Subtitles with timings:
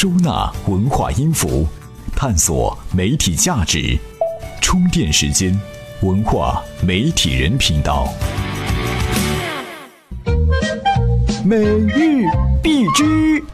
[0.00, 1.66] 收纳文化音符，
[2.16, 3.98] 探索媒体价值。
[4.58, 5.54] 充电时间，
[6.00, 8.08] 文化媒体人频道。
[11.44, 12.24] 每日
[12.62, 13.44] 必知。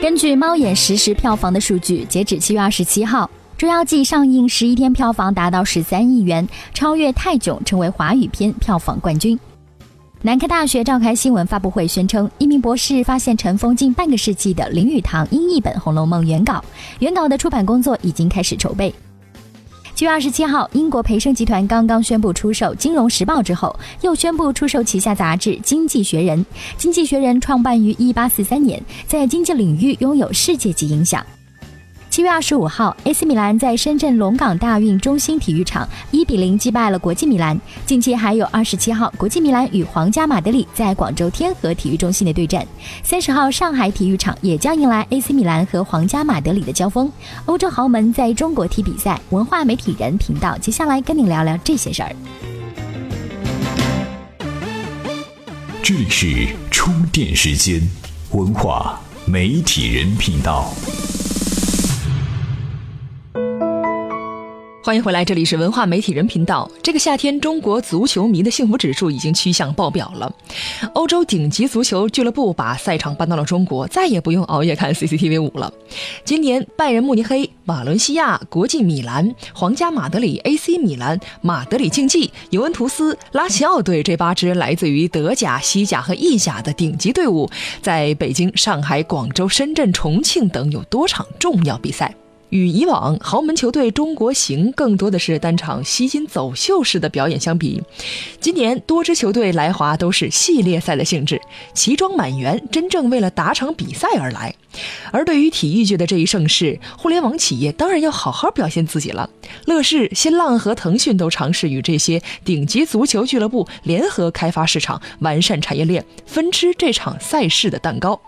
[0.00, 3.26] 根据猫眼实时票房的数据，截止七月二十七号，
[3.56, 9.38] 《捉妖记》上映十一天票房达到十三亿元，超越《泰囧》，成为华语片票房冠军。
[10.24, 16.64] 南开大学召开新闻发布会，宣称一名博士发现尘封近半个世纪的林语堂英译本《红楼梦》原稿，
[17.00, 18.94] 原稿的出版工作已经开始筹备。
[19.96, 26.38] 七月二十七号，英国培生集团刚刚宣布出售《金融时报》之后，又宣布出售旗下杂志《经济学人》。
[26.76, 31.26] 《经济学人》创办于一八四三年，在经济领域拥有世界级影响。
[32.12, 37.58] 七月二十五号，AC 米兰在深圳龙岗大运中心体育场一比零击败了国际米兰。
[37.86, 42.66] 近期还有二十七号，国际米兰与皇家马德里在广州天河体育中心的对战。
[43.02, 47.10] 三十号，上海体育场也将迎来 AC 米兰和皇家马德里的交锋。
[47.46, 52.14] 欧洲豪门在中国踢比赛，文化媒体人频道接下来跟您聊聊这些事儿。
[55.82, 57.80] 这里是充电时间，
[58.32, 60.74] 文化媒体人频道。
[64.84, 66.68] 欢迎回来，这里是文化媒体人频道。
[66.82, 70.34] 这个夏天，中国足球迷的幸福指数已经趋向爆表了。
[70.92, 75.72] 欧洲顶级足球俱乐部把赛场搬到了中国，再也不用熬夜看 CCTV 五了。
[76.24, 87.48] 今年，拜仁慕尼黑、瓦伦西亚、国际米兰、皇家马德里、AC 米兰、马德里竞技、尤文图斯、拉齐奥队这八支来自于德甲、西甲和意甲的顶级队伍，
[87.80, 92.12] 在北京、上海、广州、深圳、重庆等有多场重要比赛。
[92.52, 97.82] 与以往豪门球队中国行更多的是单场吸金走秀式的表演相比，
[98.40, 101.40] 今年多支球队来华都是系列赛的性质，
[101.72, 104.54] 齐装满员，真正为了打场比赛而来。
[105.10, 109.28] 而对于体育界的这一盛世，互联网企业当然要好好表现自己了。
[109.64, 118.20] 乐视、新浪和腾讯都尝试与这些顶级足球俱乐部联合开发市场，完善产业链，分吃这场赛事的蛋糕。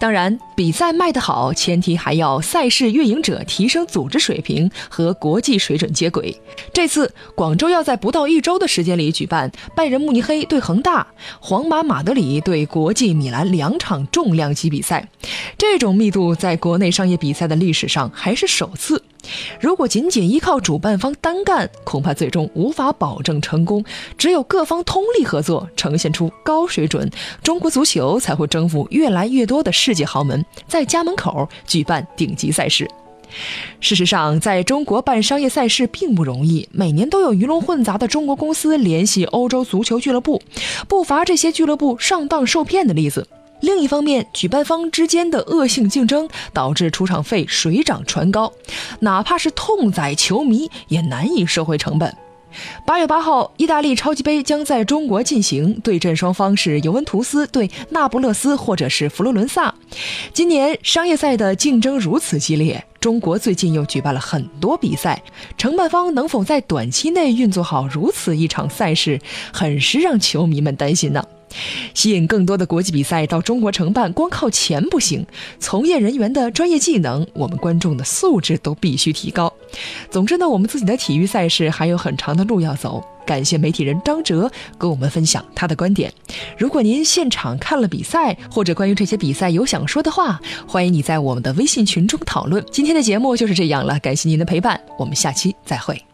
[0.00, 6.34] 当然，比赛卖得好，前提还要赛事运营者提升组织水平和国际水准接轨。
[6.72, 11.06] 这次广州要在不到一周的时间里举办拜仁慕尼黑对恒大、
[11.38, 15.06] 皇马马德里对国际米兰两场重量级比赛，
[15.58, 19.04] 这种密度在国内商业比赛的历史上还是首次。
[19.60, 23.84] 如果仅仅依靠主办方单干，恐怕最终无法保证成功。
[24.16, 27.10] 只有各方通力合作，呈现出高水准，
[27.42, 32.88] 中国足球才会征服越来越多的世界豪门，在家门口举办顶级赛事。
[33.78, 40.42] 事实上，在中国办商业赛事并不容易，每年都有鱼龙混杂的中国公司联系欧洲足球俱乐部，
[40.88, 43.26] 不乏这些俱乐部上当受骗的例子。
[43.60, 48.52] 另一方面，举办方之间的恶性竞争导致出场费水涨船高，
[49.00, 52.14] 哪怕是痛宰球迷也难以收回成本。
[52.84, 59.72] 八月八号，意大利超级杯将在中国进行，对阵双方是尤文图斯对那不勒斯或者是佛罗伦萨。
[60.32, 65.22] 今年商业赛的竞争如此激烈，中国最近又举办了很多比赛，
[65.56, 69.20] 承办方能否在短期内运作好如此一场赛事，
[69.52, 71.24] 很是让球迷们担心呢。
[71.94, 75.26] 吸引更多的国际比赛到中国承办，光靠钱不行，
[75.58, 79.52] 从业人员的专业技能，我们观众的素质都必须提高。
[80.10, 83.04] 总之呢，我们自己的体育赛事还有很长的路要走。
[83.26, 86.12] 感谢媒体人张哲跟我们分享他的观点。
[86.58, 92.64] 如果您现场看了比赛，或者关于这些比赛有想说的话，欢迎你在我们的微信群中讨论。
[92.72, 96.09] 今天的节目就是这样了，感谢您的陪伴，我们下期再会。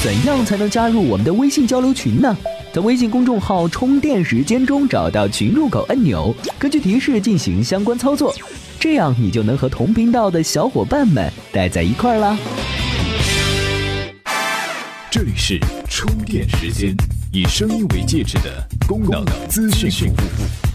[0.00, 2.36] 怎样才能加入我们的微信交流群呢？
[2.72, 8.32] 在微信公众号“充电时间”中找到群入口按钮，根据提示进行相关操作，
[8.78, 12.38] 这样你就能和同频道的小伙伴们待在一块儿啦。
[15.10, 16.94] 这里是充电时间，
[17.32, 20.67] 以声音为介质的功能资讯服务。